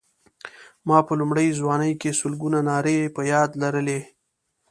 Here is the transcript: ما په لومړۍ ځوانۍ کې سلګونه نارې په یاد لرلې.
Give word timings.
ما 0.87 0.97
په 1.07 1.13
لومړۍ 1.19 1.47
ځوانۍ 1.59 1.93
کې 2.01 2.17
سلګونه 2.19 2.59
نارې 2.69 2.97
په 3.15 3.21
یاد 3.33 3.49
لرلې. 3.61 3.99